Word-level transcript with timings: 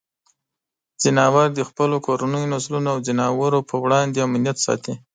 ځناور 1.03 1.47
د 1.55 1.59
خپلو 1.69 1.95
کورنیو 2.05 2.51
نسلونو 2.53 2.87
او 2.93 2.97
ځناورو 3.07 3.59
پر 3.67 3.75
وړاندې 3.83 4.23
امنیت 4.27 4.57
ساتي. 4.65 4.93